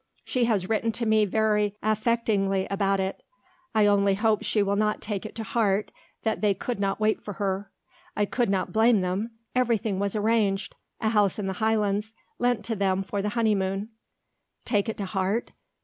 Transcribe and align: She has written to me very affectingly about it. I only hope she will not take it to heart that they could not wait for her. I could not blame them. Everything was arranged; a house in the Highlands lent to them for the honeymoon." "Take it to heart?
She 0.25 0.45
has 0.45 0.67
written 0.67 0.91
to 0.93 1.05
me 1.05 1.25
very 1.25 1.75
affectingly 1.83 2.65
about 2.71 2.99
it. 2.99 3.21
I 3.75 3.85
only 3.85 4.15
hope 4.15 4.41
she 4.41 4.63
will 4.63 4.75
not 4.75 4.99
take 4.99 5.27
it 5.27 5.35
to 5.35 5.43
heart 5.43 5.91
that 6.23 6.41
they 6.41 6.55
could 6.55 6.79
not 6.79 6.99
wait 6.99 7.21
for 7.23 7.33
her. 7.33 7.69
I 8.17 8.25
could 8.25 8.49
not 8.49 8.73
blame 8.73 9.01
them. 9.01 9.29
Everything 9.53 9.99
was 9.99 10.15
arranged; 10.15 10.73
a 11.01 11.09
house 11.09 11.37
in 11.37 11.45
the 11.45 11.53
Highlands 11.61 12.15
lent 12.39 12.65
to 12.65 12.75
them 12.75 13.03
for 13.03 13.21
the 13.21 13.29
honeymoon." 13.37 13.89
"Take 14.65 14.89
it 14.89 14.97
to 14.97 15.05
heart? 15.05 15.51